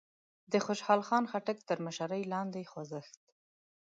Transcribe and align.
د 0.51 0.53
خوشال 0.65 1.01
خان 1.07 1.23
خټک 1.31 1.57
تر 1.69 1.77
مشرۍ 1.85 2.23
لاندې 2.33 2.69
خوځښت 2.71 3.19